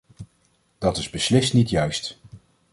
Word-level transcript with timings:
Dat 0.77 0.97
is 0.97 1.09
beslist 1.09 1.53
niet 1.53 1.69
juist. 1.69 2.19